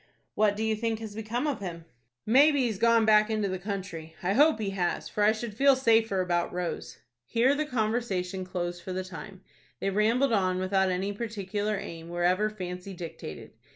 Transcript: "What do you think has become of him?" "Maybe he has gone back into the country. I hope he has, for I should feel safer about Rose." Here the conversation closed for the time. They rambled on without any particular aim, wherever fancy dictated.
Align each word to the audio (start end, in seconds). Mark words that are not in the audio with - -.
"What 0.33 0.55
do 0.57 0.63
you 0.63 0.75
think 0.75 0.97
has 0.97 1.13
become 1.13 1.45
of 1.45 1.59
him?" 1.59 1.85
"Maybe 2.25 2.61
he 2.61 2.67
has 2.69 2.79
gone 2.79 3.05
back 3.05 3.29
into 3.29 3.47
the 3.47 3.59
country. 3.59 4.15
I 4.23 4.33
hope 4.33 4.59
he 4.59 4.71
has, 4.71 5.07
for 5.07 5.21
I 5.21 5.31
should 5.31 5.53
feel 5.53 5.75
safer 5.75 6.21
about 6.21 6.51
Rose." 6.51 6.97
Here 7.27 7.53
the 7.53 7.67
conversation 7.67 8.43
closed 8.43 8.81
for 8.81 8.93
the 8.93 9.03
time. 9.03 9.41
They 9.79 9.91
rambled 9.91 10.33
on 10.33 10.57
without 10.57 10.89
any 10.89 11.13
particular 11.13 11.77
aim, 11.79 12.09
wherever 12.09 12.49
fancy 12.49 12.95
dictated. 12.95 13.51